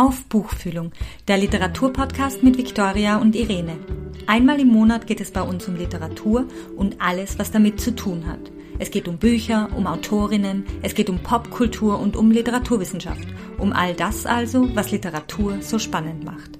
[0.00, 0.92] Auf Buchfühlung,
[1.28, 3.76] der Literaturpodcast mit Viktoria und Irene.
[4.26, 8.24] Einmal im Monat geht es bei uns um Literatur und alles, was damit zu tun
[8.26, 8.50] hat.
[8.78, 13.28] Es geht um Bücher, um Autorinnen, es geht um Popkultur und um Literaturwissenschaft.
[13.58, 16.58] Um all das also, was Literatur so spannend macht.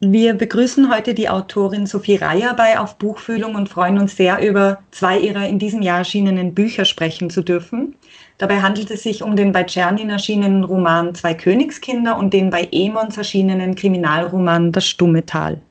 [0.00, 4.78] Wir begrüßen heute die Autorin Sophie Reier bei Auf Buchfühlung und freuen uns sehr, über
[4.92, 7.96] zwei ihrer in diesem Jahr erschienenen Bücher sprechen zu dürfen.
[8.38, 12.68] Dabei handelt es sich um den bei Czernin erschienenen Roman Zwei Königskinder und den bei
[12.70, 15.62] Emons erschienenen Kriminalroman Das stumme Tal.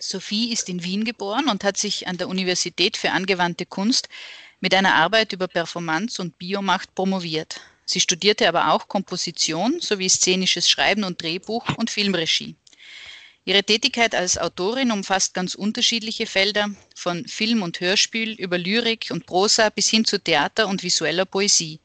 [0.00, 4.08] Sophie ist in Wien geboren und hat sich an der Universität für angewandte Kunst
[4.60, 7.60] mit einer Arbeit über Performance und Biomacht promoviert.
[7.86, 12.56] Sie studierte aber auch Komposition sowie szenisches Schreiben und Drehbuch und Filmregie.
[13.46, 19.26] Ihre Tätigkeit als Autorin umfasst ganz unterschiedliche Felder, von Film und Hörspiel über Lyrik und
[19.26, 21.78] Prosa bis hin zu Theater und visueller Poesie.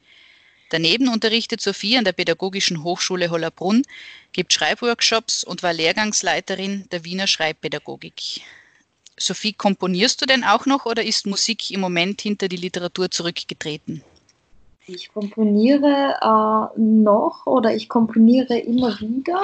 [0.69, 3.83] Daneben unterrichtet Sophie an der Pädagogischen Hochschule Hollerbrunn,
[4.31, 8.41] gibt Schreibworkshops und war Lehrgangsleiterin der Wiener Schreibpädagogik.
[9.17, 14.01] Sophie, komponierst du denn auch noch oder ist Musik im Moment hinter die Literatur zurückgetreten?
[14.87, 19.41] Ich komponiere äh, noch oder ich komponiere immer wieder.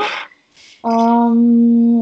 [0.86, 2.02] Ähm,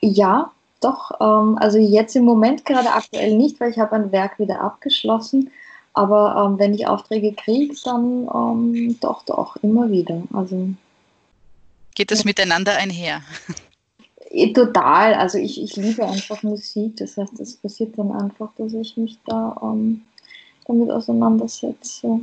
[0.00, 1.12] ja, doch.
[1.20, 5.50] Ähm, also jetzt im Moment gerade aktuell nicht, weil ich habe ein Werk wieder abgeschlossen.
[5.94, 10.22] Aber ähm, wenn ich Aufträge kriege, dann ähm, doch, doch, immer wieder.
[10.32, 10.68] Also,
[11.94, 13.20] Geht das miteinander einher?
[14.54, 15.12] Total.
[15.12, 16.96] Also ich, ich liebe einfach Musik.
[16.96, 20.00] Das heißt, es passiert dann einfach, dass ich mich da ähm,
[20.66, 22.20] damit auseinandersetze.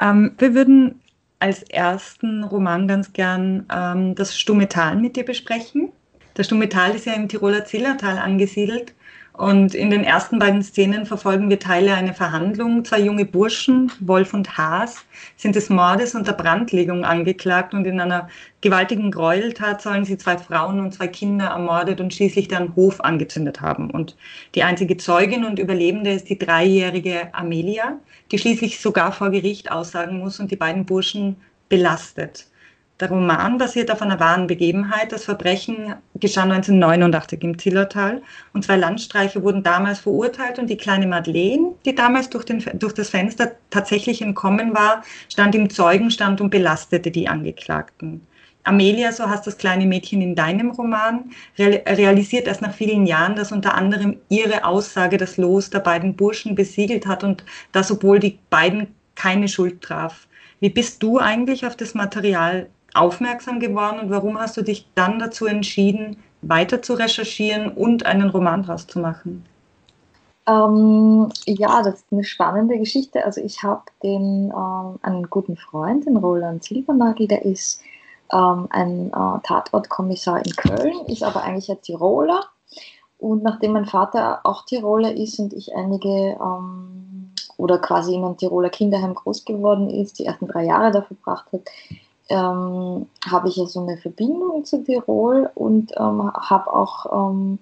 [0.00, 1.01] Ähm, wir würden
[1.42, 5.90] als ersten Roman ganz gern ähm, das Stumme Tal mit dir besprechen.
[6.34, 8.94] Das Stumme Tal ist ja im Tiroler Zillertal angesiedelt.
[9.32, 12.84] Und in den ersten beiden Szenen verfolgen wir Teile einer Verhandlung.
[12.84, 15.06] Zwei junge Burschen, Wolf und Haas,
[15.38, 18.28] sind des Mordes und der Brandlegung angeklagt und in einer
[18.60, 23.62] gewaltigen Gräueltat sollen sie zwei Frauen und zwei Kinder ermordet und schließlich deren Hof angezündet
[23.62, 23.90] haben.
[23.90, 24.16] Und
[24.54, 27.98] die einzige Zeugin und Überlebende ist die dreijährige Amelia,
[28.30, 31.36] die schließlich sogar vor Gericht aussagen muss und die beiden Burschen
[31.70, 32.51] belastet.
[33.00, 35.10] Der Roman basiert auf einer wahren Begebenheit.
[35.10, 38.22] Das Verbrechen geschah 1989 im Zillertal
[38.52, 42.92] und zwei Landstreicher wurden damals verurteilt und die kleine Madeleine, die damals durch, den, durch
[42.92, 48.24] das Fenster tatsächlich entkommen war, stand im Zeugenstand und belastete die Angeklagten.
[48.64, 53.50] Amelia, so heißt das kleine Mädchen in deinem Roman, realisiert erst nach vielen Jahren, dass
[53.50, 58.38] unter anderem ihre Aussage das Los der beiden Burschen besiegelt hat und das, obwohl die
[58.50, 60.28] beiden keine Schuld traf.
[60.60, 65.18] Wie bist du eigentlich auf das Material aufmerksam geworden und warum hast du dich dann
[65.18, 69.44] dazu entschieden, weiter zu recherchieren und einen Roman draus zu machen?
[70.46, 73.24] Ähm, ja, das ist eine spannende Geschichte.
[73.24, 77.80] Also ich habe den ähm, einen guten Freund, den Roland Silbernagel, der ist
[78.32, 82.44] ähm, ein äh, Tatortkommissar in Köln, ist aber eigentlich ein Tiroler.
[83.18, 88.36] Und nachdem mein Vater auch Tiroler ist und ich einige ähm, oder quasi in einem
[88.36, 91.60] Tiroler Kinderheim groß geworden ist, die ersten drei Jahre da verbracht hat,
[92.28, 97.58] ähm, habe ich ja so eine Verbindung zu Tirol und ähm, habe auch ähm,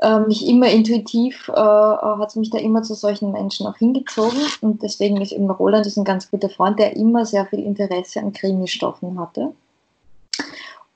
[0.00, 4.82] äh, mich immer intuitiv, äh, hat mich da immer zu solchen Menschen auch hingezogen und
[4.82, 8.32] deswegen ist eben Roland ist ein ganz guter Freund, der immer sehr viel Interesse an
[8.32, 9.52] Krimistoffen hatte.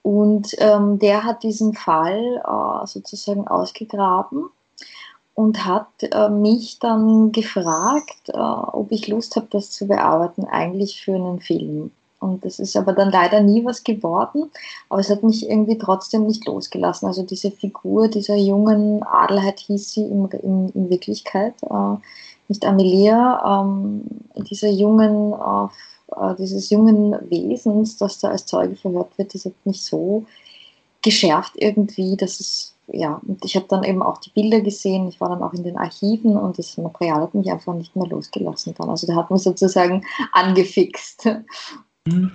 [0.03, 4.51] Und ähm, der hat diesen Fall äh, sozusagen ausgegraben
[5.35, 11.01] und hat äh, mich dann gefragt, äh, ob ich Lust habe, das zu bearbeiten, eigentlich
[11.03, 11.93] für einen Film.
[12.23, 14.51] Und das ist aber dann leider nie was geworden.
[14.89, 17.09] Aber es hat mich irgendwie trotzdem nicht losgelassen.
[17.09, 21.97] Also diese Figur dieser jungen Adelheid hieß sie in, in, in Wirklichkeit, äh,
[22.49, 24.03] nicht Amelia, ähm,
[24.37, 29.83] dieser jungen, äh, dieses jungen Wesens, das da als Zeuge verhört wird, das hat mich
[29.83, 30.25] so
[31.03, 35.21] geschärft irgendwie, dass es, ja, und ich habe dann eben auch die Bilder gesehen, ich
[35.21, 38.75] war dann auch in den Archiven und das Material hat mich einfach nicht mehr losgelassen
[38.79, 38.91] dann.
[38.91, 41.29] Also der hat mich sozusagen angefixt.
[42.07, 42.33] Mhm.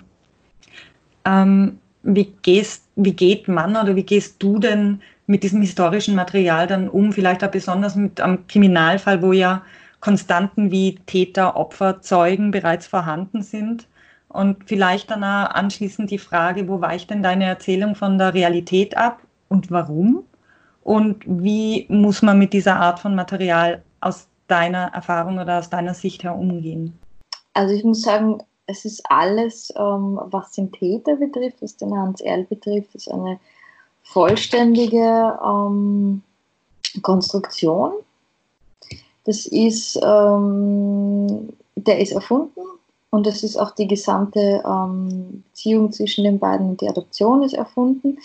[1.26, 6.68] Ähm, wie, gehst, wie geht man oder wie gehst du denn mit diesem historischen Material
[6.68, 7.12] dann um?
[7.12, 9.64] Vielleicht auch besonders mit einem Kriminalfall, wo ja
[10.00, 13.88] Konstanten wie Täter, Opfer, Zeugen bereits vorhanden sind.
[14.30, 18.96] Und vielleicht dann auch anschließend die Frage, wo weicht denn deine Erzählung von der Realität
[18.96, 20.24] ab und warum?
[20.84, 25.94] Und wie muss man mit dieser Art von Material aus deiner Erfahrung oder aus deiner
[25.94, 26.98] Sicht her umgehen?
[27.54, 28.38] Also ich muss sagen,
[28.68, 33.40] es ist alles, ähm, was den Täter betrifft, was den Hans Erl betrifft, ist eine
[34.04, 36.22] vollständige ähm,
[37.02, 37.94] Konstruktion.
[39.24, 42.62] Das ist, ähm, der ist erfunden
[43.10, 47.54] Und das ist auch die gesamte ähm, Beziehung zwischen den beiden und die Adoption ist
[47.54, 48.20] erfunden.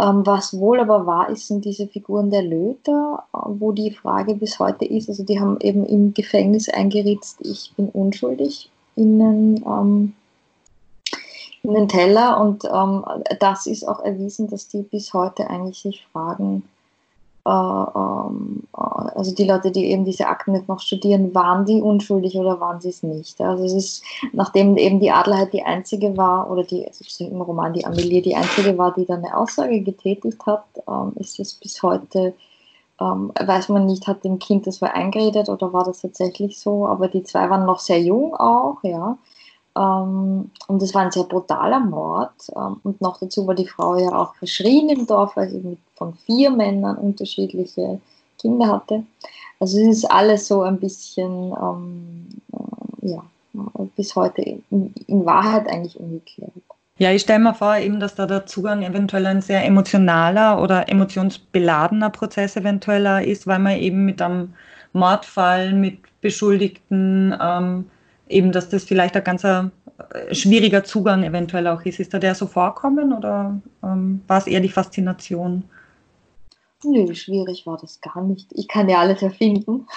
[0.00, 4.34] Ähm, was wohl aber wahr ist, sind diese Figuren der Löter, äh, wo die Frage
[4.34, 8.70] bis heute ist, also die haben eben im Gefängnis eingeritzt, ich bin unschuldig
[9.02, 10.14] in den, ähm,
[11.62, 13.04] in den Teller und ähm,
[13.40, 16.62] das ist auch erwiesen, dass die bis heute eigentlich sich fragen,
[17.44, 18.80] äh, ähm, äh,
[19.16, 22.80] also die Leute, die eben diese Akten jetzt noch studieren, waren die unschuldig oder waren
[22.80, 23.40] sie es nicht?
[23.40, 27.72] Also es ist, nachdem eben die Adelheid die einzige war, oder die, also im Roman
[27.72, 31.82] die Amelie die einzige war, die dann eine Aussage getätigt hat, ähm, ist es bis
[31.82, 32.32] heute,
[33.02, 36.86] ähm, weiß man nicht, hat dem Kind das war eingeredet oder war das tatsächlich so,
[36.86, 39.18] aber die zwei waren noch sehr jung auch, ja.
[39.76, 42.32] Ähm, und es war ein sehr brutaler Mord.
[42.54, 46.14] Ähm, und noch dazu war die Frau ja auch verschrien im Dorf, weil sie von
[46.14, 48.00] vier Männern unterschiedliche
[48.38, 49.04] Kinder hatte.
[49.60, 53.22] Also es ist alles so ein bisschen, ähm, äh, ja,
[53.96, 56.52] bis heute in, in, Wahrheit eigentlich ungeklärt.
[57.02, 60.88] Ja, ich stelle mir vor, eben, dass da der Zugang eventuell ein sehr emotionaler oder
[60.88, 64.54] emotionsbeladener Prozess eventuell ist, weil man eben mit einem
[64.92, 67.90] Mordfall, mit Beschuldigten, ähm,
[68.28, 69.64] eben, dass das vielleicht ein ganz äh,
[70.30, 71.98] schwieriger Zugang eventuell auch ist.
[71.98, 75.64] Ist da der so vorkommen oder ähm, war es eher die Faszination?
[76.84, 78.46] Nö, schwierig war das gar nicht.
[78.52, 79.88] Ich kann ja alles erfinden.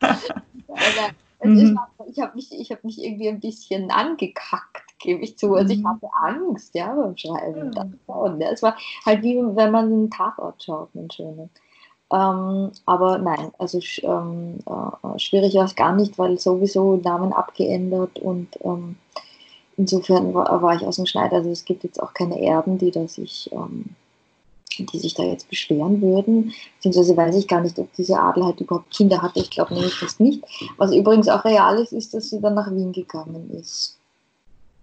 [1.42, 1.80] mhm.
[2.06, 5.54] Ich habe mich, hab mich irgendwie ein bisschen angekackt, gebe ich zu.
[5.54, 5.88] Also ich mhm.
[5.88, 7.70] hatte Angst ja, beim Schreiben.
[7.70, 8.40] Mhm.
[8.42, 11.50] Es war halt wie wenn man einen Tatort schaut, einen schönen.
[12.12, 18.18] Ähm, aber nein, also ähm, äh, schwierig war es gar nicht, weil sowieso Namen abgeändert
[18.18, 18.96] und ähm,
[19.76, 21.32] insofern war, war, ich aus dem Schneid.
[21.32, 23.90] Also es gibt jetzt auch keine Erben, die da sich, ähm,
[24.76, 26.52] die sich da jetzt beschweren würden.
[26.76, 29.38] Beziehungsweise weiß ich gar nicht, ob diese Adel halt überhaupt Kinder hatte.
[29.38, 30.42] Ich glaube nämlich fast nicht.
[30.78, 33.99] Was übrigens auch real ist, ist, dass sie dann nach Wien gegangen ist.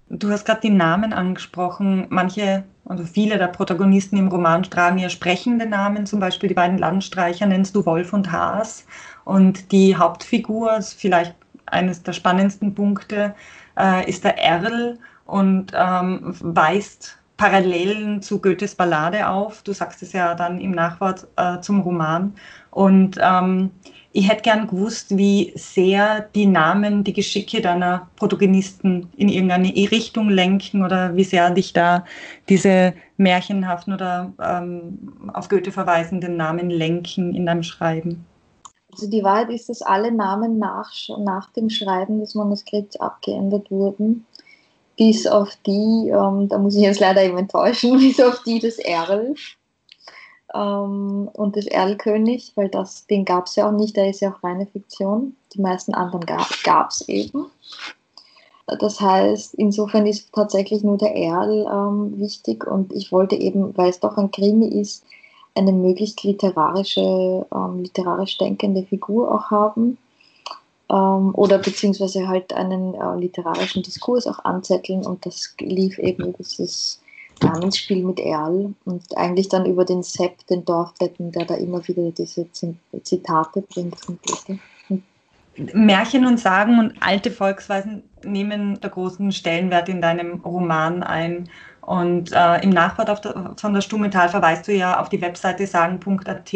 [0.09, 2.07] Du hast gerade die Namen angesprochen.
[2.09, 6.06] Manche, also viele der Protagonisten im Roman tragen ja sprechende Namen.
[6.06, 8.86] Zum Beispiel die beiden Landstreicher nennst du Wolf und Haas.
[9.25, 13.36] Und die Hauptfigur, vielleicht eines der spannendsten Punkte,
[13.77, 19.62] äh, ist der Erl und ähm, weist Parallelen zu Goethes Ballade auf.
[19.63, 22.33] Du sagst es ja dann im Nachwort äh, zum Roman.
[22.71, 23.71] Und ähm,
[24.18, 30.30] ich hätte gern gewusst, wie sehr die Namen die Geschicke deiner Protagonisten in irgendeine Richtung
[30.30, 32.04] lenken oder wie sehr dich da
[32.50, 38.25] diese märchenhaften oder ähm, auf Goethe verweisenden Namen lenken in deinem Schreiben.
[38.92, 44.25] Also die Wahrheit ist, dass alle Namen nach, nach dem Schreiben des Manuskripts abgeändert wurden,
[44.98, 48.80] bis auf die, ähm, da muss ich jetzt leider eben enttäuschen, bis auf die des
[48.80, 49.36] Erl
[50.57, 54.33] ähm, und des Erlkönig, weil das, den gab es ja auch nicht, der ist ja
[54.33, 55.36] auch reine Fiktion.
[55.54, 56.25] Die meisten anderen
[56.63, 57.45] gab es eben.
[58.80, 63.89] Das heißt, insofern ist tatsächlich nur der Erl ähm, wichtig und ich wollte eben, weil
[63.89, 65.06] es doch ein Krimi ist,
[65.56, 69.98] eine möglichst literarische, ähm, literarisch denkende Figur auch haben
[70.89, 77.01] ähm, oder beziehungsweise halt einen äh, literarischen Diskurs auch anzetteln und das lief eben dieses
[77.42, 82.12] Namensspiel mit Erl und eigentlich dann über den Sepp, den Dorfdeppen, der da immer wieder
[82.12, 84.60] diese Zitate bringt Goethe.
[85.74, 91.50] Märchen und Sagen und alte Volksweisen nehmen der großen Stellenwert in deinem Roman ein.
[91.88, 96.54] Und äh, im Nachwort der, von der Stumetal verweist du ja auf die Webseite sagen.at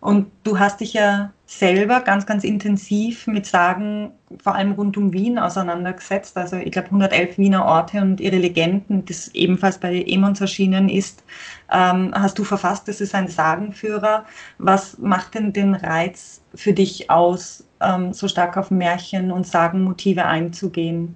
[0.00, 4.10] und du hast dich ja selber ganz, ganz intensiv mit Sagen,
[4.42, 6.36] vor allem rund um Wien, auseinandergesetzt.
[6.36, 11.22] Also ich glaube 111 Wiener Orte und ihre Legenden, das ebenfalls bei Emons erschienen ist,
[11.72, 12.88] ähm, hast du verfasst.
[12.88, 14.24] Das ist ein Sagenführer.
[14.58, 20.24] Was macht denn den Reiz für dich aus, ähm, so stark auf Märchen und Sagenmotive
[20.24, 21.14] einzugehen?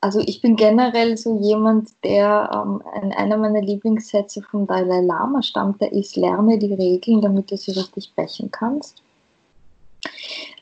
[0.00, 2.82] Also ich bin generell so jemand, der ähm,
[3.16, 7.72] einer meiner Lieblingssätze vom Dalai Lama stammt, der ist, lerne die Regeln, damit du sie
[7.72, 9.02] richtig brechen kannst.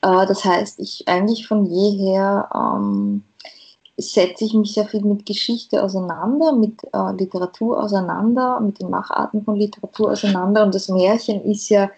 [0.00, 3.24] Äh, das heißt, ich eigentlich von jeher ähm,
[3.98, 9.44] setze ich mich sehr viel mit Geschichte auseinander, mit äh, Literatur auseinander, mit den Macharten
[9.44, 10.64] von Literatur auseinander.
[10.64, 11.90] Und das Märchen ist ja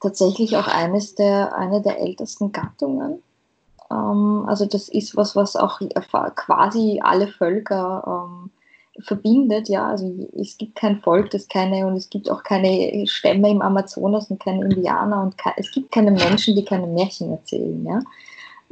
[0.00, 3.22] tatsächlich auch eines der, eine der ältesten Gattungen
[3.90, 5.80] also das ist was, was auch
[6.36, 8.50] quasi alle Völker ähm,
[9.02, 9.68] verbindet.
[9.68, 13.62] Ja, also es gibt kein Volk, das keine und es gibt auch keine Stämme im
[13.62, 17.84] Amazonas und keine Indianer und ke es gibt keine Menschen, die keine Märchen erzählen.
[17.84, 18.00] Ja,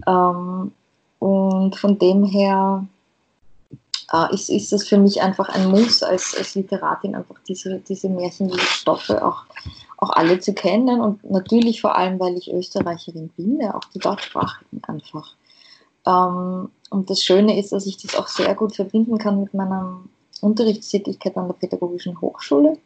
[0.07, 0.73] ähm,
[1.19, 2.85] und von dem her
[4.13, 8.09] äh, ist, ist das für mich einfach ein Muss als, als Literatin, einfach diese, diese
[8.09, 8.53] Märchen,
[8.87, 9.45] auch
[9.99, 13.99] auch alle zu kennen und natürlich vor allem, weil ich Österreicherin bin, ja, auch die
[13.99, 15.35] Deutschsprachigen einfach
[16.07, 20.01] Ähm, und das Schöne ist, dass ich das auch sehr gut verbinden kann mit meiner
[20.41, 22.79] Unterrichtstätigkeit an der Pädagogischen Hochschule.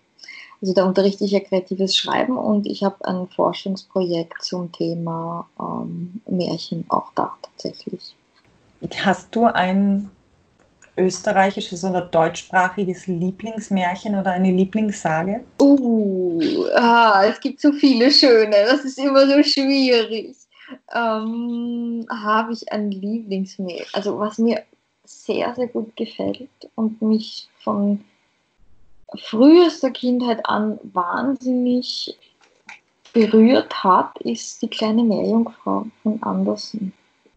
[0.60, 6.22] Also da unterrichte ich ja kreatives Schreiben und ich habe ein Forschungsprojekt zum Thema ähm,
[6.26, 8.16] Märchen auch da tatsächlich.
[9.04, 10.10] Hast du ein
[10.96, 15.44] österreichisches oder deutschsprachiges Lieblingsmärchen oder eine Lieblingssage?
[15.60, 16.40] Uh,
[16.74, 20.36] ah, es gibt so viele schöne, das ist immer so schwierig.
[20.94, 23.86] Ähm, Habe ich ein Lieblingsmärchen?
[23.92, 24.62] Also was mir
[25.04, 28.04] sehr, sehr gut gefällt und mich von
[29.16, 32.16] frühester Kindheit an wahnsinnig
[33.12, 36.92] berührt hat, ist die kleine Meerjungfrau von Andersen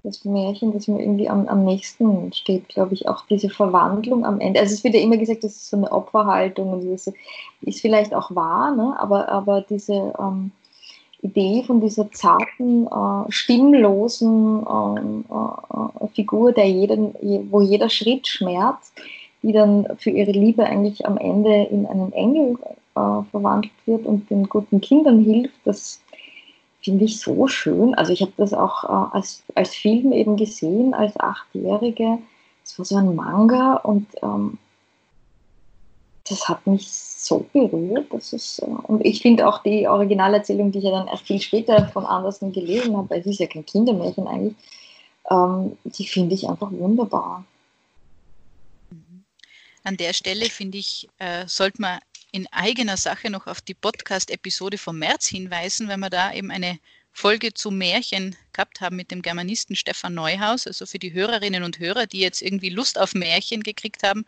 [0.05, 4.39] das Märchen, das mir irgendwie am, am nächsten steht, glaube ich, auch diese Verwandlung am
[4.39, 4.59] Ende.
[4.59, 7.11] Also es wird ja immer gesagt, das ist so eine Opferhaltung und das
[7.61, 8.95] ist vielleicht auch wahr, ne?
[8.99, 10.51] aber, aber diese ähm,
[11.21, 17.15] Idee von dieser zarten, äh, stimmlosen ähm, äh, Figur, der jeden,
[17.51, 18.93] wo jeder Schritt schmerzt,
[19.41, 22.57] die dann für ihre Liebe eigentlich am Ende in einen Engel
[22.95, 26.01] äh, verwandelt wird und den guten Kindern hilft, das
[26.85, 27.95] finde ich so schön.
[27.95, 32.19] Also ich habe das auch äh, als, als Film eben gesehen, als Achtjährige.
[32.63, 34.59] Es war so ein Manga und ähm,
[36.29, 38.05] das hat mich so berührt.
[38.11, 41.41] Das ist, äh, und ich finde auch die Originalerzählung, die ich ja dann erst viel
[41.41, 44.55] später von Andersen gelesen habe, weil es ist ja kein Kindermärchen eigentlich,
[45.31, 47.43] ähm, die finde ich einfach wunderbar.
[49.83, 51.99] An der Stelle finde ich, äh, sollte man
[52.35, 56.79] in eigener Sache noch auf die Podcast-Episode vom März hinweisen, weil wir da eben eine
[57.13, 60.67] Folge zu Märchen gehabt haben mit dem Germanisten Stefan Neuhaus.
[60.67, 64.25] Also für die Hörerinnen und Hörer, die jetzt irgendwie Lust auf Märchen gekriegt haben,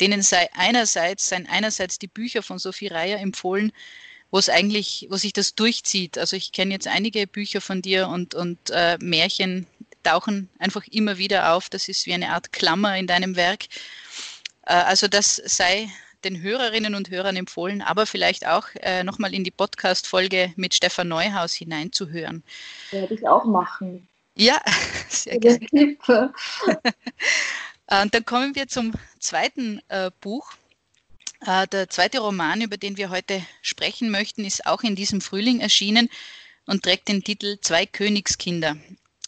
[0.00, 3.70] denen sei einerseits, seien einerseits die Bücher von Sophie Reier empfohlen,
[4.30, 6.16] wo es eigentlich, wo sich das durchzieht.
[6.16, 9.66] Also ich kenne jetzt einige Bücher von dir und, und äh, Märchen
[10.04, 11.68] tauchen einfach immer wieder auf.
[11.68, 13.66] Das ist wie eine Art Klammer in deinem Werk.
[14.64, 15.90] Äh, also das sei
[16.24, 21.08] den Hörerinnen und Hörern empfohlen, aber vielleicht auch äh, nochmal in die Podcast-Folge mit Stefan
[21.08, 22.42] Neuhaus hineinzuhören.
[22.90, 24.08] Werde ich auch machen.
[24.34, 24.60] Ja,
[25.08, 25.66] sehr gerne.
[27.86, 30.52] und dann kommen wir zum zweiten äh, Buch.
[31.46, 35.60] Äh, der zweite Roman, über den wir heute sprechen möchten, ist auch in diesem Frühling
[35.60, 36.08] erschienen
[36.66, 38.76] und trägt den Titel Zwei Königskinder.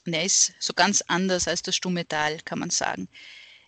[0.07, 3.09] Und er ist so ganz anders als das Stumme Tal, kann man sagen.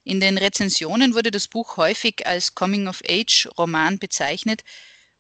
[0.05, 4.63] In den Rezensionen wurde das Buch häufig als Coming-of-Age-Roman bezeichnet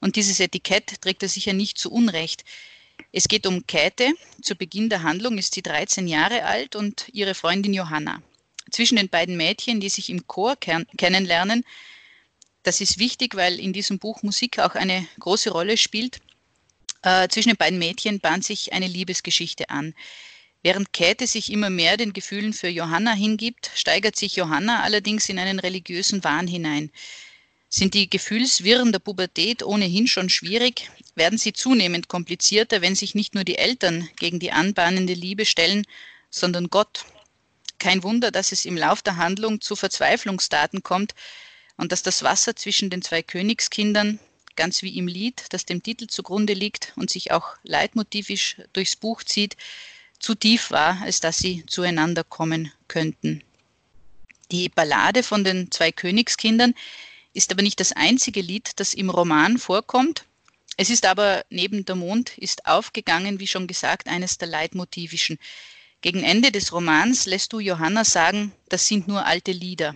[0.00, 2.44] und dieses Etikett trägt er sicher nicht zu Unrecht.
[3.10, 4.12] Es geht um Käthe.
[4.42, 8.22] Zu Beginn der Handlung ist sie 13 Jahre alt und ihre Freundin Johanna.
[8.70, 11.64] Zwischen den beiden Mädchen, die sich im Chor kennenlernen,
[12.62, 16.18] das ist wichtig, weil in diesem Buch Musik auch eine große Rolle spielt.
[17.02, 19.94] Äh, zwischen den beiden Mädchen bahnt sich eine Liebesgeschichte an.
[20.64, 25.38] Während Käthe sich immer mehr den Gefühlen für Johanna hingibt, steigert sich Johanna allerdings in
[25.38, 26.90] einen religiösen Wahn hinein.
[27.68, 33.35] Sind die Gefühlswirren der Pubertät ohnehin schon schwierig, werden sie zunehmend komplizierter, wenn sich nicht
[33.35, 35.87] nur die Eltern gegen die anbahnende Liebe stellen,
[36.30, 37.04] sondern Gott.
[37.78, 41.14] Kein Wunder, dass es im Lauf der Handlung zu Verzweiflungsdaten kommt
[41.76, 44.18] und dass das Wasser zwischen den zwei Königskindern,
[44.56, 49.25] ganz wie im Lied, das dem Titel zugrunde liegt und sich auch leitmotivisch durchs Buch
[49.25, 49.59] zieht,
[50.25, 53.45] zu tief war, als dass sie zueinander kommen könnten.
[54.50, 56.75] Die Ballade von den zwei Königskindern
[57.35, 60.25] ist aber nicht das einzige Lied, das im Roman vorkommt.
[60.78, 65.38] Es ist aber neben der Mond ist aufgegangen, wie schon gesagt, eines der Leitmotivischen.
[66.00, 69.95] Gegen Ende des Romans lässt du Johanna sagen, das sind nur alte Lieder.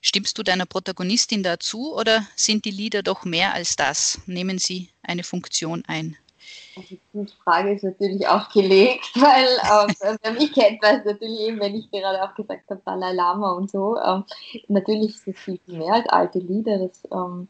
[0.00, 4.20] Stimmst du deiner Protagonistin dazu oder sind die Lieder doch mehr als das?
[4.26, 6.16] Nehmen sie eine Funktion ein?
[6.76, 11.60] Also die Frage ist natürlich auch gelegt, weil ähm, wer mich kennt, weiß natürlich eben,
[11.60, 14.24] wenn ich gerade auch gesagt habe, Dalai Lama und so, ähm,
[14.68, 16.78] natürlich ist es viel, mehr als alte Lieder.
[16.78, 17.48] Das, ähm,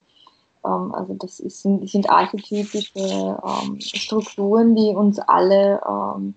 [0.64, 6.34] ähm also das sind, sind archetypische ähm, Strukturen, die uns alle ähm,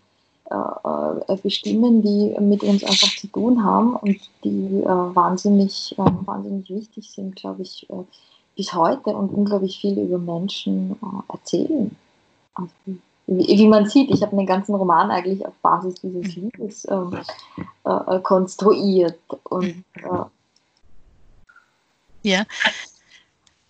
[0.52, 6.04] äh, äh, bestimmen, die mit uns einfach zu tun haben und die äh, wahnsinnig, äh,
[6.26, 8.04] wahnsinnig wichtig sind, glaube ich, äh,
[8.58, 11.34] bis heute und unglaublich viel über Menschen äh,
[13.28, 16.52] wie, wie, man sieht, ich habe einen ganzen Roman eigentlich auf Basis dieses mhm.
[16.58, 17.18] Liedes ähm,
[17.86, 19.20] äh, konstruiert.
[19.44, 19.84] Und, mhm.
[19.96, 20.26] äh,
[22.24, 22.46] ja,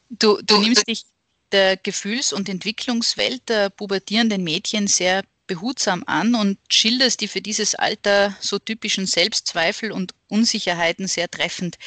[0.10, 1.06] du, du nimmst dich
[1.52, 7.76] der Gefühls- und Entwicklungswelt der pubertierenden Mädchen sehr behutsam an und schilderst die für dieses
[7.76, 11.78] Alter so typischen Selbstzweifel und Unsicherheiten sehr treffend.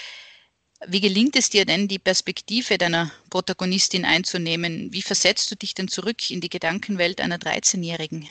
[0.87, 4.93] Wie gelingt es dir denn, die Perspektive deiner Protagonistin einzunehmen?
[4.93, 8.29] Wie versetzt du dich denn zurück in die Gedankenwelt einer 13-Jährigen?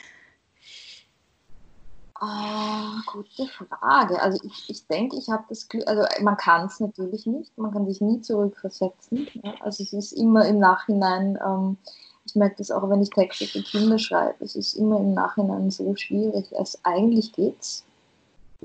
[2.16, 4.22] Ah, gute Frage.
[4.22, 7.74] Also ich, ich denke, ich habe das Glück, also man kann es natürlich nicht, man
[7.74, 9.28] kann sich nie zurückversetzen.
[9.44, 9.56] Ja?
[9.60, 11.78] Also es ist immer im Nachhinein, ähm,
[12.26, 15.70] ich merke das auch, wenn ich Texte für Kinder schreibe, es ist immer im Nachhinein
[15.70, 17.84] so schwierig, als eigentlich geht es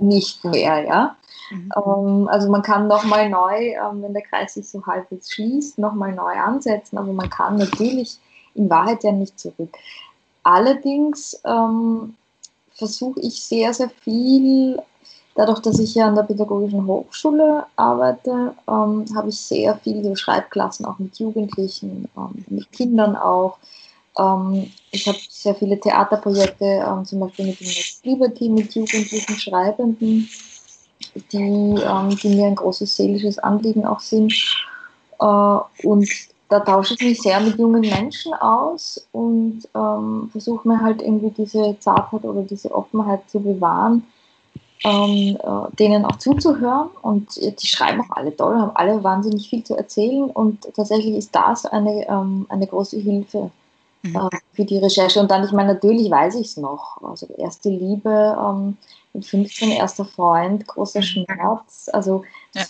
[0.01, 1.17] nicht mehr, ja.
[1.51, 1.73] Mhm.
[1.77, 6.13] Ähm, also man kann nochmal neu, ähm, wenn der Kreis sich so halbwegs schließt, nochmal
[6.13, 8.19] neu ansetzen, aber man kann natürlich
[8.55, 9.77] in Wahrheit ja nicht zurück.
[10.43, 12.15] Allerdings ähm,
[12.73, 14.81] versuche ich sehr, sehr viel,
[15.35, 20.87] dadurch, dass ich ja an der Pädagogischen Hochschule arbeite, ähm, habe ich sehr viele Schreibklassen
[20.87, 23.59] auch mit Jugendlichen, ähm, mit Kindern auch.
[24.19, 27.69] Ähm, ich habe sehr viele Theaterprojekte, ähm, zum Beispiel mit dem
[28.03, 30.29] Liberty, mit jugendlichen Schreibenden,
[31.33, 34.33] die, ähm, die mir ein großes seelisches Anliegen auch sind.
[35.21, 35.25] Äh,
[35.87, 36.09] und
[36.49, 41.31] da tausche ich mich sehr mit jungen Menschen aus und ähm, versuche mir halt irgendwie
[41.31, 44.03] diese Zartheit oder diese Offenheit zu bewahren,
[44.85, 46.89] ähm, äh, denen auch zuzuhören.
[47.03, 50.31] Und die schreiben auch alle toll, haben alle wahnsinnig viel zu erzählen.
[50.31, 53.51] Und tatsächlich ist das eine, ähm, eine große Hilfe
[54.03, 54.17] mhm.
[54.17, 55.21] äh, für die Recherche.
[55.21, 57.03] Und dann, ich meine, natürlich weiß ich es noch.
[57.03, 58.77] Also erste Liebe ähm,
[59.13, 61.05] mit 15, erster Freund, großer mhm.
[61.05, 61.91] Schmerz.
[61.93, 62.25] Also
[62.55, 62.63] ja.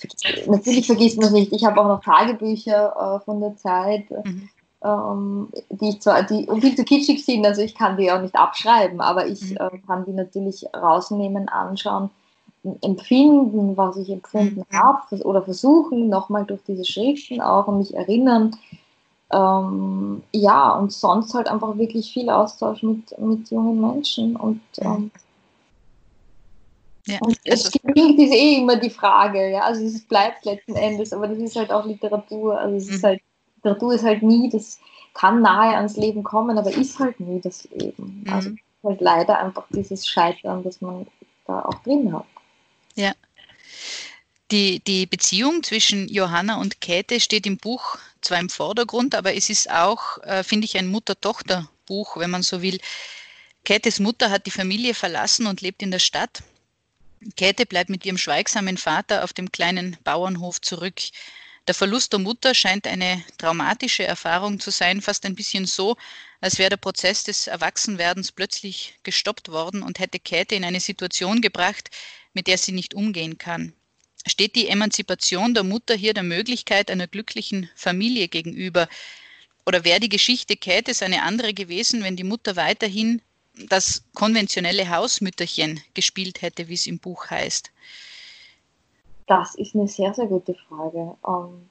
[0.47, 1.53] Natürlich vergisst man es nicht.
[1.53, 4.49] Ich habe auch noch Tagebücher äh, von der Zeit, mhm.
[4.83, 8.35] ähm, die ich zwar die viel zu kitschig sind, also ich kann die auch nicht
[8.35, 9.57] abschreiben, aber ich mhm.
[9.57, 12.11] äh, kann die natürlich rausnehmen, anschauen,
[12.83, 14.77] empfinden, was ich empfunden mhm.
[14.77, 18.57] habe oder versuchen, nochmal durch diese Schriften auch und mich erinnern.
[19.31, 25.11] Ähm, ja, und sonst halt einfach wirklich viel Austausch mit, mit jungen Menschen und ähm,
[27.09, 29.63] ja, und es gelingt ist eh immer die Frage, ja.
[29.63, 32.59] Also es bleibt letzten Endes, aber das ist halt auch Literatur.
[32.59, 33.07] Also es ist mhm.
[33.07, 33.23] halt,
[33.57, 34.79] Literatur ist halt nie, das
[35.15, 38.25] kann nahe ans Leben kommen, aber ist halt nie das Leben.
[38.27, 38.33] Mhm.
[38.33, 38.51] Also
[38.85, 41.07] halt leider einfach dieses Scheitern, das man
[41.47, 42.27] da auch drin hat.
[42.95, 43.13] Ja.
[44.51, 49.49] Die, die Beziehung zwischen Johanna und Käthe steht im Buch zwar im Vordergrund, aber es
[49.49, 52.79] ist auch, äh, finde ich, ein Mutter-Tochter-Buch, wenn man so will.
[53.65, 56.43] Käthes Mutter hat die Familie verlassen und lebt in der Stadt.
[57.37, 61.01] Käthe bleibt mit ihrem schweigsamen Vater auf dem kleinen Bauernhof zurück.
[61.67, 65.97] Der Verlust der Mutter scheint eine traumatische Erfahrung zu sein, fast ein bisschen so,
[66.41, 71.41] als wäre der Prozess des Erwachsenwerdens plötzlich gestoppt worden und hätte Käthe in eine Situation
[71.41, 71.91] gebracht,
[72.35, 73.73] mit der sie nicht umgehen kann.
[74.29, 78.89] Steht die Emanzipation der Mutter hier der Möglichkeit einer glücklichen Familie gegenüber?
[79.67, 83.21] Oder wäre die Geschichte Käthes eine andere gewesen, wenn die Mutter weiterhin
[83.69, 87.71] das konventionelle Hausmütterchen gespielt hätte, wie es im Buch heißt?
[89.27, 91.15] Das ist eine sehr, sehr gute Frage.
[91.27, 91.69] Ähm,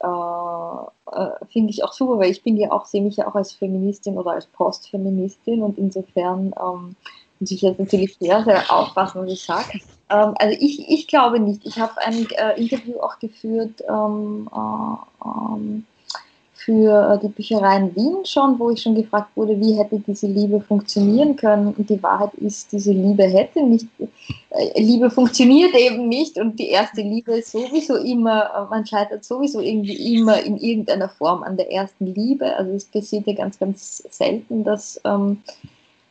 [0.00, 3.34] äh, äh, Finde ich auch super, weil ich bin ja auch, sehe mich ja auch
[3.34, 6.96] als Feministin oder als Postfeministin und insofern ähm,
[7.40, 9.80] muss ich jetzt natürlich sehr, sehr aufpassen, was ich sage.
[10.10, 11.66] Ähm, also ich, ich glaube nicht.
[11.66, 15.84] Ich habe ein äh, Interview auch geführt ähm, äh, ähm,
[16.68, 20.60] für die Bücherei in Wien schon, wo ich schon gefragt wurde, wie hätte diese Liebe
[20.60, 21.72] funktionieren können.
[21.72, 23.86] Und die Wahrheit ist, diese Liebe hätte nicht,
[24.50, 29.24] äh, Liebe funktioniert eben nicht und die erste Liebe ist sowieso immer, äh, man scheitert
[29.24, 32.54] sowieso irgendwie immer in irgendeiner Form an der ersten Liebe.
[32.56, 35.38] Also es passiert ja ganz, ganz selten, dass, ähm,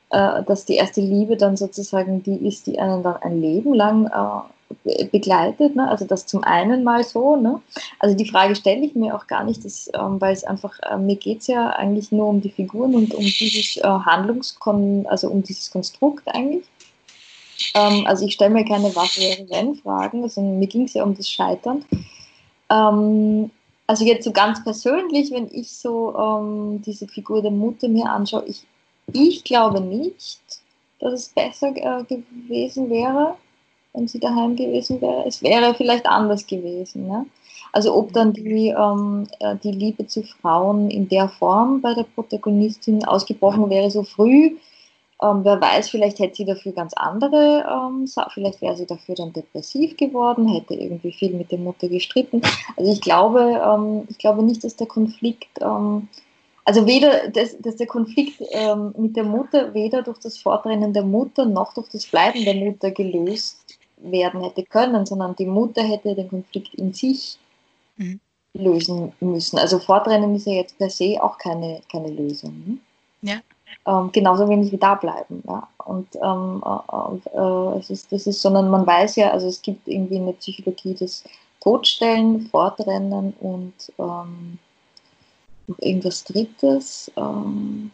[0.10, 4.08] äh, dass die erste Liebe dann sozusagen die ist, die einen dann ein Leben lang
[4.08, 5.76] äh, begleitet.
[5.76, 5.90] Ne?
[5.90, 7.36] Also das zum einen mal so.
[7.36, 7.62] Ne?
[8.00, 10.98] Also die Frage stelle ich mir auch gar nicht, dass, ähm, weil es einfach, äh,
[10.98, 15.30] mir geht es ja eigentlich nur um die Figuren und um dieses äh, Handlungskon, also
[15.30, 16.66] um dieses Konstrukt eigentlich.
[17.74, 21.04] Ähm, also ich stelle mir keine Was wäre wenn Fragen, also mir ging es ja
[21.04, 21.84] um das Scheitern.
[22.70, 23.52] Ähm,
[23.88, 28.44] also jetzt so ganz persönlich, wenn ich so ähm, diese Figur der Mutter mir anschaue,
[28.46, 28.66] ich,
[29.14, 30.40] ich glaube nicht,
[31.00, 33.36] dass es besser äh, gewesen wäre
[33.98, 35.26] wenn sie daheim gewesen wäre.
[35.28, 37.08] Es wäre vielleicht anders gewesen.
[37.08, 37.26] Ne?
[37.74, 42.04] Also ob dann die, ähm, äh, die Liebe zu Frauen in der Form bei der
[42.04, 44.56] Protagonistin ausgebrochen wäre so früh,
[45.20, 49.34] ähm, wer weiß, vielleicht hätte sie dafür ganz andere, ähm, vielleicht wäre sie dafür dann
[49.34, 52.44] depressiv geworden, hätte irgendwie viel mit der Mutter gestritten.
[52.76, 56.08] Also ich glaube, ähm, ich glaube nicht, dass der Konflikt, ähm,
[56.68, 61.04] also weder, dass, dass der Konflikt ähm, mit der Mutter weder durch das Fortrennen der
[61.04, 66.14] Mutter noch durch das Bleiben der Mutter gelöst werden hätte können, sondern die Mutter hätte
[66.14, 67.40] den Konflikt in sich
[67.96, 68.20] mhm.
[68.54, 69.58] lösen müssen.
[69.58, 72.52] Also Fortrennen ist ja jetzt per se auch keine, keine Lösung.
[72.66, 72.78] Ne?
[73.22, 73.40] Ja.
[73.88, 75.42] Ähm, genauso wenig wie da bleiben.
[75.48, 75.70] Ja?
[75.86, 79.88] Und ähm, äh, äh, es ist, das ist, sondern man weiß ja, also es gibt
[79.88, 81.24] irgendwie in der Psychologie das
[81.62, 84.60] Todstellen, Fortrennen und ähm,
[85.68, 87.92] noch irgendwas Drittes ähm,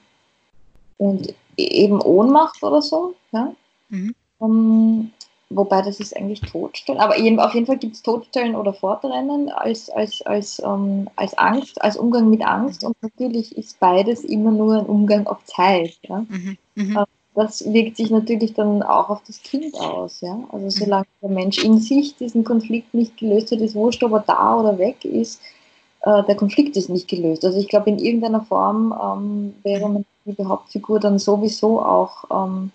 [0.98, 3.16] und eben Ohnmacht oder so.
[3.32, 3.54] Ja?
[3.90, 4.16] Mhm.
[4.40, 5.12] Um,
[5.50, 9.90] wobei das ist eigentlich Todstellen, aber auf jeden Fall gibt es Todstellen oder Fortrennen als,
[9.90, 14.80] als, als, um, als Angst, als Umgang mit Angst und natürlich ist beides immer nur
[14.80, 15.98] ein Umgang auf Zeit.
[16.04, 16.26] Ja?
[16.28, 16.58] Mhm.
[16.76, 16.98] Mhm.
[16.98, 17.06] Ähm,
[17.36, 20.22] das wirkt sich natürlich dann auch auf das Kind aus.
[20.22, 20.38] Ja?
[20.52, 20.70] Also mhm.
[20.70, 24.60] solange der Mensch in sich diesen Konflikt nicht gelöst hat, ist wurscht, ob er da
[24.60, 25.42] oder weg ist,
[26.04, 27.44] äh, der Konflikt ist nicht gelöst.
[27.46, 32.72] Also ich glaube, in irgendeiner Form ähm, wäre man die Hauptfigur dann sowieso auch ähm,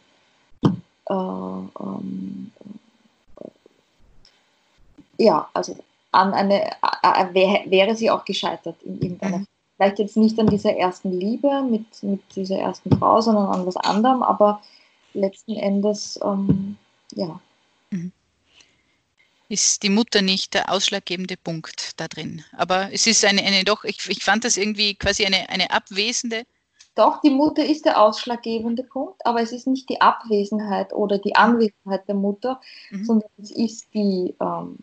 [1.08, 2.52] äh, ähm,
[5.18, 5.76] ja, also
[6.12, 6.72] an eine, äh,
[7.34, 9.46] äh wäre sie auch gescheitert in irgendeiner mhm.
[9.78, 13.76] Vielleicht jetzt nicht an dieser ersten Liebe mit, mit dieser ersten Frau, sondern an was
[13.76, 14.60] anderem, aber
[15.14, 16.76] letzten Endes, ähm,
[17.14, 17.38] ja.
[19.48, 22.44] Ist die Mutter nicht der ausschlaggebende Punkt da drin?
[22.52, 26.44] Aber es ist eine, eine doch, ich, ich fand das irgendwie quasi eine, eine abwesende
[26.98, 31.36] doch, die Mutter ist der ausschlaggebende Punkt, aber es ist nicht die Abwesenheit oder die
[31.36, 33.04] Anwesenheit der Mutter, mhm.
[33.04, 34.78] sondern es ist die ähm,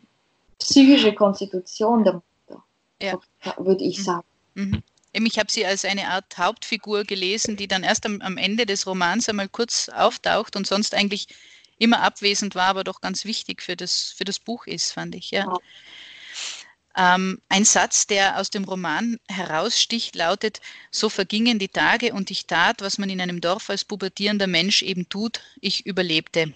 [0.58, 2.64] psychische Konstitution der Mutter,
[3.02, 3.20] ja.
[3.58, 4.04] würde ich mhm.
[4.04, 4.28] sagen.
[4.54, 4.84] Mhm.
[5.12, 8.88] Ich habe sie als eine Art Hauptfigur gelesen, die dann erst am, am, Ende des
[8.88, 11.28] Romans einmal kurz auftaucht und sonst eigentlich
[11.78, 15.32] immer abwesend war, aber doch ganz wichtig für das, für das Buch ist, fand ich.
[15.32, 15.46] Ja.
[15.46, 15.58] ja.
[16.98, 20.62] Ähm, ein Satz, der aus dem Roman heraussticht, lautet,
[20.92, 24.82] so vergingen die Tage und ich tat, was man in einem Dorf als pubertierender Mensch
[24.82, 26.54] eben tut, ich überlebte.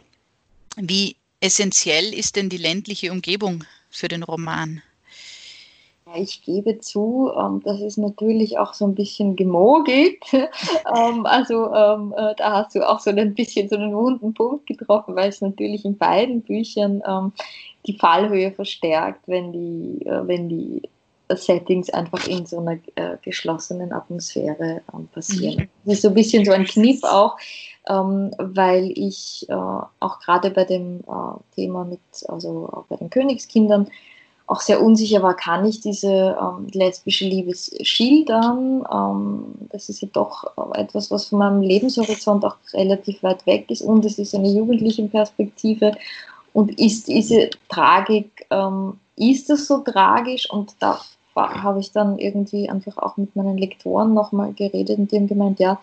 [0.78, 4.82] Wie essentiell ist denn die ländliche Umgebung für den Roman?
[6.16, 10.18] Ich gebe zu, ähm, das ist natürlich auch so ein bisschen gemogelt.
[10.32, 14.66] ähm, also ähm, äh, da hast du auch so ein bisschen so einen wunden Punkt
[14.66, 17.32] getroffen, weil es natürlich in beiden Büchern ähm,
[17.86, 20.82] die Fallhöhe verstärkt, wenn die, äh, wenn die
[21.36, 25.64] Settings einfach in so einer äh, geschlossenen Atmosphäre ähm, passieren.
[25.64, 25.70] Mhm.
[25.86, 27.38] Das ist so ein bisschen so ein Kniff auch,
[27.88, 33.90] ähm, weil ich äh, auch gerade bei dem äh, Thema mit, also bei den Königskindern,
[34.50, 38.84] auch sehr unsicher war, kann ich diese ähm, lesbische Liebe schildern?
[38.92, 43.84] Ähm, das ist ja doch etwas, was von meinem Lebenshorizont auch relativ weit weg ist
[43.84, 45.92] und es ist eine jugendliche Perspektive
[46.54, 50.50] und ist diese Tragik, ähm, ist es so tragisch?
[50.50, 51.00] Und da
[51.36, 55.60] habe ich dann irgendwie einfach auch mit meinen Lektoren nochmal geredet und die haben gemeint,
[55.60, 55.80] ja,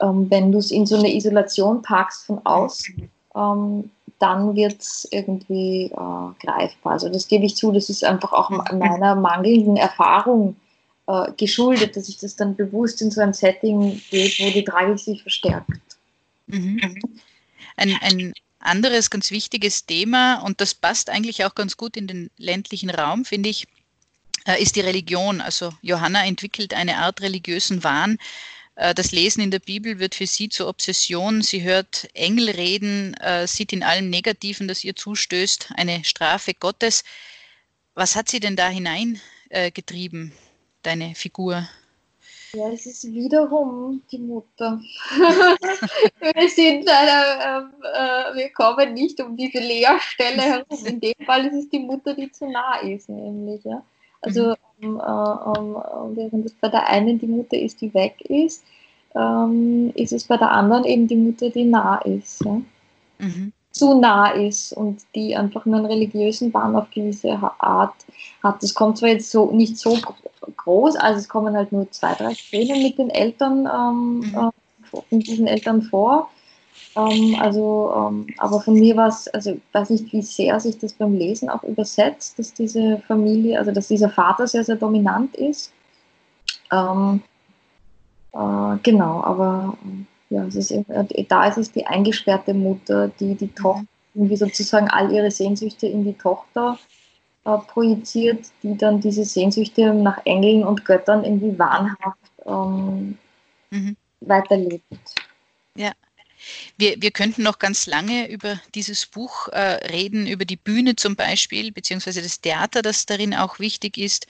[0.00, 3.90] ähm, wenn du es in so eine Isolation packst von außen, ähm,
[4.22, 6.92] dann wird es irgendwie äh, greifbar.
[6.92, 10.54] Also das gebe ich zu, das ist einfach auch meiner mangelnden Erfahrung
[11.08, 15.00] äh, geschuldet, dass ich das dann bewusst in so ein Setting geht, wo die Tragik
[15.00, 15.72] sich verstärkt.
[16.46, 17.00] Mhm.
[17.76, 22.30] Ein, ein anderes ganz wichtiges Thema, und das passt eigentlich auch ganz gut in den
[22.36, 23.66] ländlichen Raum, finde ich,
[24.46, 25.40] äh, ist die Religion.
[25.40, 28.18] Also Johanna entwickelt eine Art religiösen Wahn.
[28.76, 31.42] Äh, das Lesen in der Bibel wird für sie zur Obsession.
[31.42, 37.04] Sie hört Engel reden, äh, sieht in allem Negativen, das ihr zustößt, eine Strafe Gottes.
[37.94, 40.32] Was hat sie denn da hineingetrieben,
[40.82, 41.68] deine Figur?
[42.54, 44.78] Ja, es ist wiederum die Mutter.
[46.20, 50.66] wir sind einer, äh, wir kommen nicht um diese Leerstelle herum.
[50.86, 53.64] In dem Fall ist es die Mutter, die zu nah ist, nämlich.
[53.64, 53.82] Ja?
[54.20, 54.50] Also mhm.
[54.50, 58.64] ähm, äh, während es bei der einen die Mutter ist, die weg ist,
[59.14, 62.44] ähm, ist es bei der anderen eben die Mutter, die nah ist.
[62.44, 62.60] Ja?
[63.18, 67.94] Mhm zu nah ist und die einfach nur einen religiösen Bann auf gewisse Art
[68.42, 68.62] hat.
[68.62, 69.98] Das kommt zwar jetzt so nicht so
[70.56, 74.50] groß, also es kommen halt nur zwei, drei Szenen mit den Eltern, ähm, mhm.
[74.92, 76.30] äh, mit diesen Eltern vor.
[76.94, 80.78] Ähm, also, ähm, aber von mir war es, also ich weiß nicht, wie sehr sich
[80.78, 85.34] das beim Lesen auch übersetzt, dass diese Familie, also dass dieser Vater sehr, sehr dominant
[85.36, 85.72] ist.
[86.70, 87.22] Ähm,
[88.32, 89.76] äh, genau, aber
[90.30, 94.88] ja, es ist, äh, da ist es die eingesperrte Mutter, die die Tochter irgendwie sozusagen
[94.88, 96.78] all ihre Sehnsüchte in die Tochter
[97.44, 103.16] äh, projiziert, die dann diese Sehnsüchte nach Engeln und Göttern irgendwie wahnhaft ähm,
[103.70, 103.96] mhm.
[104.20, 104.82] weiterlebt.
[105.74, 105.92] Ja.
[106.76, 109.58] Wir, wir könnten noch ganz lange über dieses Buch äh,
[109.90, 114.26] reden, über die Bühne zum Beispiel, beziehungsweise das Theater, das darin auch wichtig ist,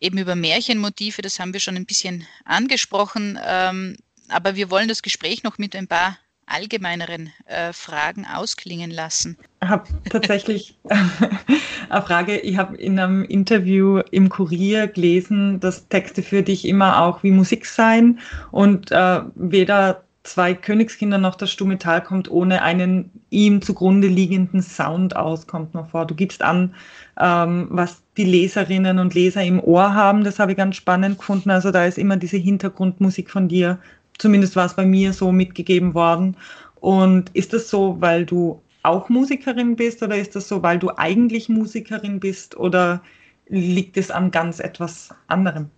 [0.00, 3.38] eben über Märchenmotive, das haben wir schon ein bisschen angesprochen.
[3.44, 3.96] Ähm,
[4.28, 9.36] aber wir wollen das Gespräch noch mit ein paar allgemeineren äh, Fragen ausklingen lassen.
[9.62, 10.76] Ich habe tatsächlich
[11.88, 12.38] eine Frage.
[12.38, 17.30] Ich habe in einem Interview im Kurier gelesen, dass Texte für dich immer auch wie
[17.30, 23.62] Musik seien und äh, weder zwei Königskinder noch das stumme Tal kommt ohne einen ihm
[23.62, 26.06] zugrunde liegenden Sound aus, kommt noch vor.
[26.06, 26.74] Du gibst an,
[27.20, 30.24] ähm, was die Leserinnen und Leser im Ohr haben.
[30.24, 31.50] Das habe ich ganz spannend gefunden.
[31.50, 33.78] Also da ist immer diese Hintergrundmusik von dir
[34.18, 36.36] Zumindest war es bei mir so mitgegeben worden.
[36.76, 40.90] Und ist das so, weil du auch Musikerin bist oder ist das so, weil du
[40.96, 43.02] eigentlich Musikerin bist oder
[43.48, 45.70] liegt es an ganz etwas anderem?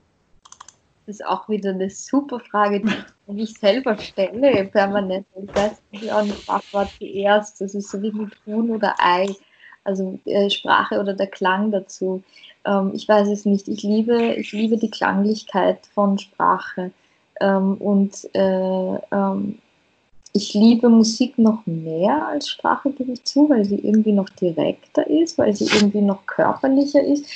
[1.07, 2.83] Das ist auch wieder eine super Frage,
[3.29, 5.25] die ich selber stelle, permanent.
[5.41, 7.61] Ich weiß auch nicht, was war zuerst.
[7.61, 9.29] Das ist so wie mit Huhn oder Ei,
[9.85, 12.25] also äh, Sprache oder der Klang dazu.
[12.65, 13.69] Ähm, ich weiß es nicht.
[13.69, 16.91] Ich liebe, ich liebe die Klanglichkeit von Sprache.
[17.41, 19.59] Ähm, und äh, ähm,
[20.33, 25.07] ich liebe Musik noch mehr als Sprache, gebe ich zu, weil sie irgendwie noch direkter
[25.09, 27.27] ist, weil sie irgendwie noch körperlicher ist.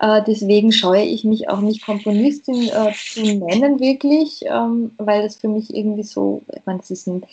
[0.00, 5.36] Äh, deswegen scheue ich mich auch nicht Komponistin äh, zu nennen, wirklich, ähm, weil das
[5.36, 7.24] für mich irgendwie so, ich meine, es ist ein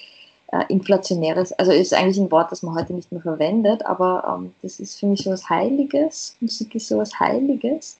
[0.52, 4.52] äh, inflationäres, also ist eigentlich ein Wort, das man heute nicht mehr verwendet, aber ähm,
[4.64, 6.36] das ist für mich so was Heiliges.
[6.40, 7.98] Musik ist so was Heiliges.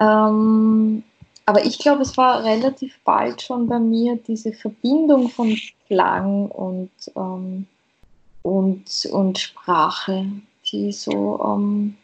[0.00, 1.02] Ähm,
[1.46, 6.90] aber ich glaube, es war relativ bald schon bei mir diese Verbindung von Klang und,
[7.16, 7.66] ähm,
[8.42, 10.26] und, und Sprache,
[10.70, 11.96] die so, ähm,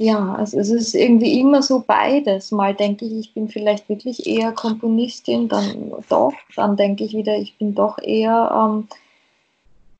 [0.00, 2.52] ja, also es ist irgendwie immer so beides.
[2.52, 7.36] Mal denke ich, ich bin vielleicht wirklich eher Komponistin, dann doch, dann denke ich wieder,
[7.36, 8.88] ich bin doch eher ähm,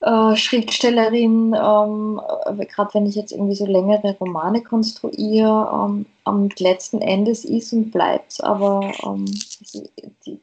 [0.01, 6.49] äh, Schriftstellerin, ähm, äh, gerade wenn ich jetzt irgendwie so längere Romane konstruiere, ähm, am
[6.61, 9.25] letzten Endes ist und bleibt aber ähm,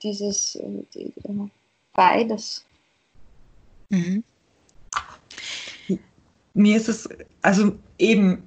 [0.04, 0.60] dieses
[0.94, 1.14] die,
[1.94, 2.66] beides.
[3.90, 4.22] Mhm.
[6.56, 7.08] Mir ist es,
[7.42, 8.44] also eben,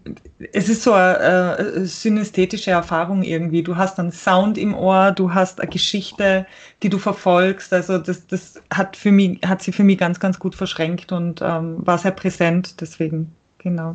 [0.53, 3.63] es ist so eine, eine synästhetische Erfahrung irgendwie.
[3.63, 6.47] Du hast einen Sound im Ohr, du hast eine Geschichte,
[6.83, 7.73] die du verfolgst.
[7.73, 11.43] Also das, das hat für mich, hat sie für mich ganz, ganz gut verschränkt und
[11.43, 12.81] ähm, war sehr präsent.
[12.81, 13.95] Deswegen, genau.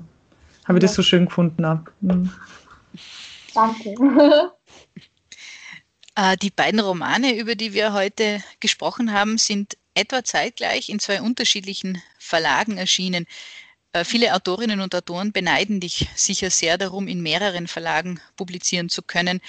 [0.66, 0.88] Habe ich ja.
[0.88, 1.84] das so schön gefunden.
[2.02, 2.30] Mhm.
[3.54, 3.96] Danke.
[6.16, 11.22] Äh, die beiden Romane, über die wir heute gesprochen haben, sind etwa zeitgleich in zwei
[11.22, 13.26] unterschiedlichen Verlagen erschienen.
[13.94, 19.04] Äh, viele Autorinnen und Autoren beneiden dich sicher sehr darum, in mehreren Verlagen publizieren zu
[19.04, 19.40] können.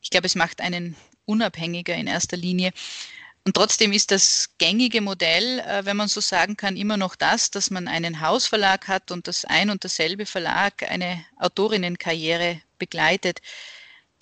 [0.00, 2.72] Ich glaube, es macht einen unabhängiger in erster Linie.
[3.44, 7.50] Und trotzdem ist das gängige Modell, äh, wenn man so sagen kann, immer noch das,
[7.50, 13.40] dass man einen Hausverlag hat und das ein und dasselbe Verlag eine Autorinnenkarriere begleitet.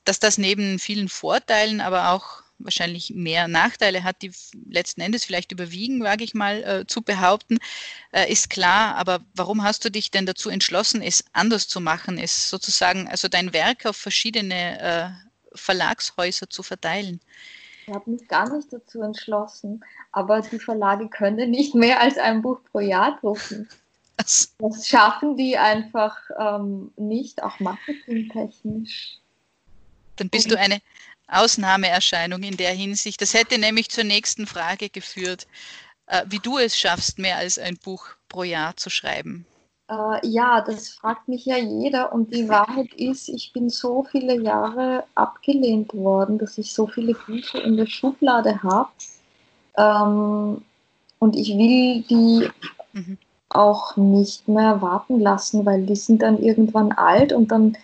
[0.05, 4.33] Dass das neben vielen Vorteilen, aber auch wahrscheinlich mehr Nachteile hat, die
[4.69, 7.59] letzten Endes vielleicht überwiegen, wage ich mal äh, zu behaupten,
[8.13, 8.97] äh, ist klar.
[8.97, 13.29] Aber warum hast du dich denn dazu entschlossen, es anders zu machen, es sozusagen, also
[13.29, 15.09] dein Werk auf verschiedene äh,
[15.55, 17.21] Verlagshäuser zu verteilen?
[17.87, 22.43] Ich habe mich gar nicht dazu entschlossen, aber die Verlage können nicht mehr als ein
[22.43, 23.69] Buch pro Jahr drucken.
[24.17, 29.19] Das schaffen die einfach ähm, nicht, auch marketingtechnisch.
[30.17, 30.81] Dann bist du eine,
[31.29, 33.21] Ausnahmeerscheinung in der Hinsicht.
[33.21, 35.47] Das hätte nämlich zur nächsten Frage geführt,
[36.07, 39.47] äh, wie du es schaffst, mehr als ein Buch pro Jahr zu schreiben.
[39.91, 44.41] Äh, ja, das fragt mich ja jeder und die Wahrheit ist, ich bin so viele
[44.41, 48.91] Jahre abgelehnt worden, dass ich so viele Bücher in der Schublade habe
[49.79, 50.63] ähm,
[51.19, 52.51] und ich will die
[52.93, 53.19] mhm.
[53.49, 57.77] auch nicht mehr warten lassen, weil die sind dann irgendwann alt und dann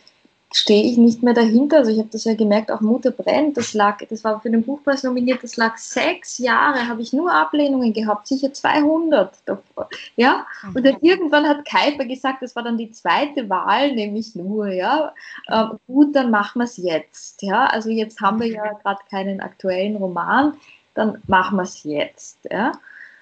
[0.54, 1.78] stehe ich nicht mehr dahinter.
[1.78, 4.62] Also ich habe das ja gemerkt, auch Mutter brennt, das lag, das war für den
[4.62, 10.46] Buchpreis nominiert, das lag sechs Jahre, habe ich nur Ablehnungen gehabt, sicher 200 davor, ja.
[10.72, 11.00] Und dann mhm.
[11.02, 15.12] irgendwann hat Kuiper gesagt, das war dann die zweite Wahl, nämlich nur, ja.
[15.50, 17.66] Ähm, gut, dann machen wir es jetzt, ja.
[17.66, 20.54] Also jetzt haben wir ja gerade keinen aktuellen Roman,
[20.94, 22.70] dann machen wir es jetzt, ja.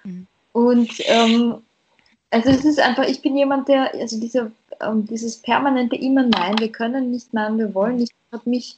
[0.05, 0.27] Mhm.
[0.53, 1.63] Und ähm,
[2.31, 6.59] also es ist einfach, ich bin jemand, der, also diese ähm, dieses permanente immer Nein,
[6.59, 8.77] wir können nicht Nein, wir wollen nicht, hat mich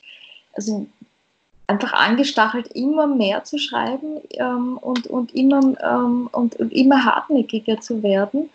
[0.54, 0.86] also
[1.66, 7.80] einfach angestachelt, immer mehr zu schreiben ähm, und, und, immer, ähm, und, und, immer hartnäckiger
[7.80, 8.50] zu werden.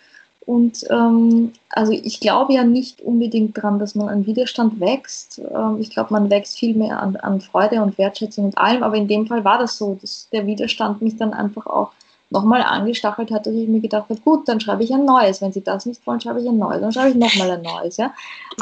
[0.45, 5.39] Und ähm, also ich glaube ja nicht unbedingt daran, dass man an Widerstand wächst.
[5.39, 8.81] Ähm, ich glaube, man wächst viel mehr an, an Freude und Wertschätzung und allem.
[8.81, 11.91] Aber in dem Fall war das so, dass der Widerstand mich dann einfach auch
[12.29, 15.41] nochmal angestachelt hat, dass ich mir gedacht habe, gut, dann schreibe ich ein neues.
[15.41, 16.81] Wenn sie das nicht wollen, schreibe ich ein neues.
[16.81, 17.97] Dann schreibe ich nochmal ein neues.
[17.97, 18.13] Ja?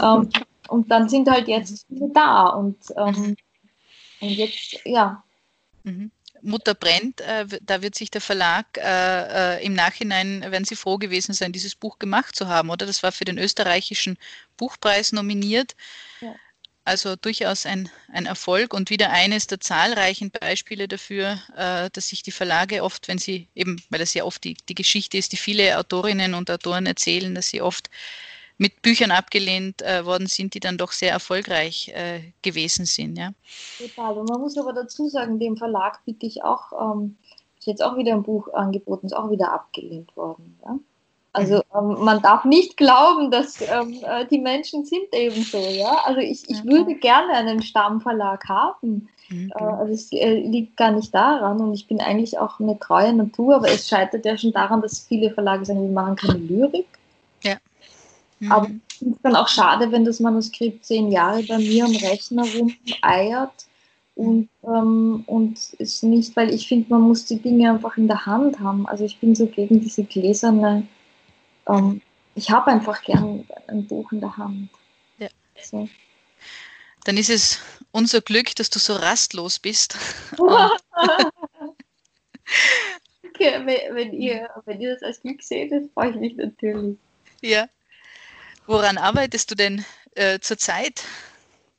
[0.02, 0.30] Ähm,
[0.70, 2.48] und dann sind halt jetzt viele da.
[2.48, 3.38] Und, ähm, mhm.
[4.22, 5.24] und jetzt, ja.
[5.84, 6.12] Mhm.
[6.42, 10.98] Mutter brennt, äh, da wird sich der Verlag äh, äh, im Nachhinein, werden sie froh
[10.98, 12.86] gewesen sein, dieses Buch gemacht zu haben, oder?
[12.86, 14.18] Das war für den österreichischen
[14.56, 15.76] Buchpreis nominiert.
[16.22, 16.36] Ja.
[16.88, 22.24] Also durchaus ein, ein Erfolg und wieder eines der zahlreichen Beispiele dafür, äh, dass sich
[22.24, 25.38] die Verlage oft, wenn sie eben, weil das ja oft die, die Geschichte ist, die
[25.38, 27.90] viele Autorinnen und Autoren erzählen, dass sie oft
[28.58, 33.18] mit Büchern abgelehnt äh, worden sind, die dann doch sehr erfolgreich äh, gewesen sind.
[33.18, 33.34] Ja.
[33.80, 34.18] Total.
[34.18, 37.18] Und man muss aber dazu sagen, dem Verlag bitte ich auch, ähm,
[37.60, 40.58] ich jetzt auch wieder ein Buch angeboten, ist auch wieder abgelehnt worden.
[40.64, 40.80] Ja?
[41.38, 46.02] Also ähm, man darf nicht glauben, dass ähm, äh, die Menschen sind eben so, ja.
[46.06, 49.08] Also ich, ich würde gerne einen Stammverlag haben.
[49.30, 49.52] Mhm.
[49.56, 53.14] Äh, also es äh, liegt gar nicht daran und ich bin eigentlich auch eine treue
[53.14, 56.88] Natur, aber es scheitert ja schon daran, dass viele Verlage sagen, wir machen keine Lyrik.
[57.44, 57.56] Ja.
[58.40, 58.52] Mhm.
[58.52, 61.96] Aber ich finde es dann auch schade, wenn das Manuskript zehn Jahre bei mir am
[61.96, 63.68] Rechner rumeiert
[64.16, 68.26] und, ähm, und ist nicht, weil ich finde, man muss die Dinge einfach in der
[68.26, 68.88] Hand haben.
[68.88, 70.88] Also ich bin so gegen diese gläserne,
[71.68, 72.02] ähm,
[72.36, 74.70] ich habe einfach gern ein Buch in der Hand.
[75.18, 75.30] Ja.
[75.62, 75.90] So.
[77.04, 77.60] Dann ist es
[77.92, 79.98] unser Glück, dass du so rastlos bist.
[83.24, 86.98] okay, wenn, ihr, wenn ihr das als Glück seht, das freue ich mich natürlich.
[87.42, 87.68] Ja.
[88.66, 91.04] Woran arbeitest du denn äh, zurzeit?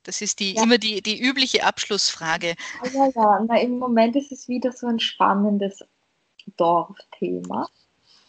[0.05, 0.62] Das ist die, ja.
[0.62, 2.55] immer die, die übliche Abschlussfrage.
[2.94, 5.85] Ja, ja, Na, im Moment ist es wieder so ein spannendes
[6.57, 7.68] Dorfthema.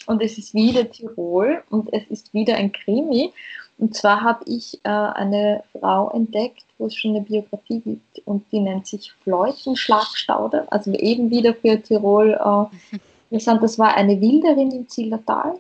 [0.10, 3.32] Und es ist wieder Tirol und es ist wieder ein Krimi.
[3.78, 8.44] Und zwar habe ich äh, eine Frau entdeckt, wo es schon eine Biografie gibt und
[8.52, 12.98] die nennt sich Fleutenschlagstaude, also eben wieder für Tirol äh,
[13.30, 13.62] interessant.
[13.62, 15.60] Das war eine Wilderin im Zillertal.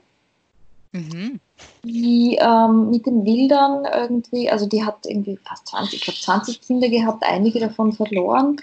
[0.93, 1.39] Mhm
[1.83, 6.62] die ähm, mit den Wildern irgendwie, also die hat irgendwie fast 20, ich glaube 20
[6.62, 8.57] Kinder gehabt, einige davon verloren.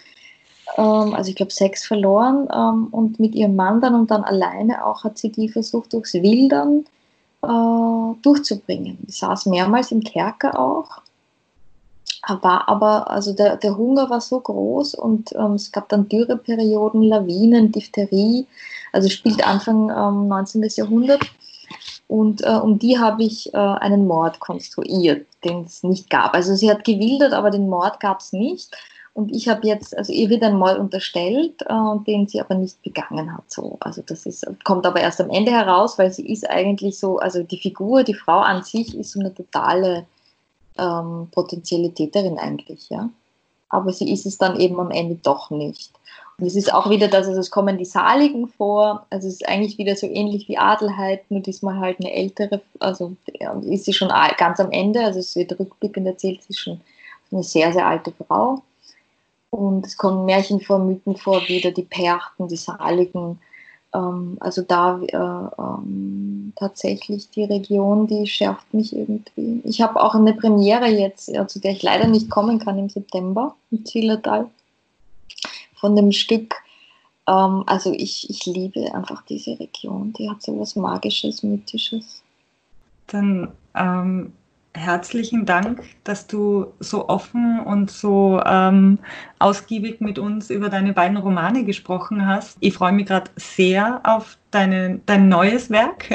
[0.76, 4.84] Ähm, also ich glaube sechs verloren ähm, und mit ihrem Mann dann und dann alleine
[4.84, 6.84] auch hat sie die versucht durchs Wildern
[7.42, 8.98] äh, durchzubringen.
[9.02, 11.02] Die saß mehrmals im Kerker auch.
[12.28, 17.02] War aber, also der, der Hunger war so groß und ähm, es gab dann Dürreperioden,
[17.02, 18.48] Lawinen, Diphtherie,
[18.92, 20.68] also spielt Anfang ähm, 19.
[20.74, 21.20] Jahrhundert.
[22.08, 26.34] Und äh, um die habe ich äh, einen Mord konstruiert, den es nicht gab.
[26.34, 28.76] Also sie hat gewildert, aber den Mord gab es nicht.
[29.16, 32.82] Und ich habe jetzt, also ihr wird ein Mord unterstellt, äh, den sie aber nicht
[32.82, 33.50] begangen hat.
[33.50, 33.78] So.
[33.80, 37.42] Also das ist, kommt aber erst am Ende heraus, weil sie ist eigentlich so, also
[37.42, 40.04] die Figur, die Frau an sich ist so eine totale
[40.76, 43.08] ähm, potenzielle Täterin eigentlich, ja.
[43.70, 45.92] Aber sie ist es dann eben am Ende doch nicht.
[46.36, 49.48] Und es ist auch wieder das, also es kommen die Saligen vor, also es ist
[49.48, 53.16] eigentlich wieder so ähnlich wie Adelheid, nur diesmal halt eine ältere, also
[53.62, 56.82] ist sie schon ganz am Ende, also es wird rückblickend erzählt, sie ist schon
[57.32, 58.62] eine sehr, sehr alte Frau.
[59.50, 63.38] Und es kommen Märchen vor, Mythen vor, wieder die Perchten, die Saligen.
[63.94, 69.60] Ähm, also da äh, ähm, tatsächlich die Region, die schärft mich irgendwie.
[69.64, 72.88] Ich habe auch eine Premiere jetzt, ja, zu der ich leider nicht kommen kann im
[72.88, 74.50] September im Zillertal
[75.76, 76.54] von dem Stück.
[77.28, 82.22] Ähm, also ich, ich liebe einfach diese Region, die hat so was Magisches, Mythisches.
[83.06, 84.32] Dann ähm,
[84.76, 88.98] herzlichen Dank, dass du so offen und so ähm,
[89.38, 92.58] ausgiebig mit uns über deine beiden Romane gesprochen hast.
[92.60, 96.10] Ich freue mich gerade sehr auf deine, dein neues Werk.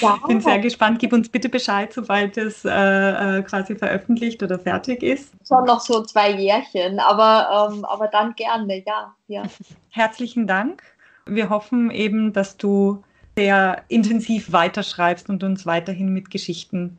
[0.00, 0.18] Ja.
[0.26, 0.98] Bin sehr gespannt.
[0.98, 2.70] Gib uns bitte Bescheid, sobald es äh,
[3.38, 5.32] äh, quasi veröffentlicht oder fertig ist.
[5.46, 9.42] Schon noch so zwei Jährchen, aber, ähm, aber dann gerne, ja, ja.
[9.90, 10.82] Herzlichen Dank.
[11.24, 13.04] Wir hoffen eben, dass du
[13.36, 16.98] sehr intensiv weiterschreibst und uns weiterhin mit Geschichten